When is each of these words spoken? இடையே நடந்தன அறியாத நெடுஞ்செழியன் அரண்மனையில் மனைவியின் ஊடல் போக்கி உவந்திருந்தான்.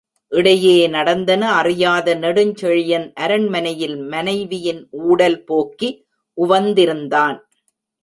இடையே 0.31 0.87
நடந்தன 0.87 1.51
அறியாத 1.53 2.15
நெடுஞ்செழியன் 2.15 3.07
அரண்மனையில் 3.15 3.97
மனைவியின் 3.97 4.87
ஊடல் 4.91 5.43
போக்கி 5.43 5.91
உவந்திருந்தான். 6.37 7.39